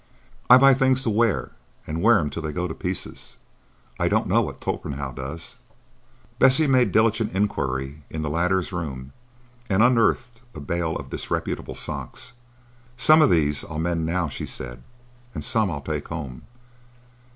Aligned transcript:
"I 0.49 0.57
buy 0.57 0.73
things 0.73 1.03
to 1.03 1.11
wear, 1.11 1.51
and 1.85 2.01
wear 2.01 2.17
'em 2.17 2.31
till 2.31 2.41
they 2.41 2.51
go 2.51 2.67
to 2.67 2.73
pieces. 2.73 3.37
I 3.99 4.07
don't 4.07 4.25
know 4.25 4.41
what 4.41 4.59
Torpenhow 4.59 5.11
does." 5.13 5.57
Bessie 6.39 6.65
made 6.65 6.91
diligent 6.91 7.33
inquiry 7.35 8.01
in 8.09 8.23
the 8.23 8.29
latter's 8.31 8.73
room, 8.73 9.13
and 9.69 9.83
unearthed 9.83 10.41
a 10.55 10.59
bale 10.59 10.95
of 10.95 11.11
disreputable 11.11 11.75
socks. 11.75 12.33
"Some 12.97 13.21
of 13.21 13.29
these 13.29 13.63
I'll 13.63 13.77
mend 13.77 14.07
now," 14.07 14.27
she 14.27 14.47
said, 14.47 14.81
"and 15.35 15.43
some 15.43 15.69
I'll 15.69 15.81
take 15.81 16.07
home. 16.07 16.47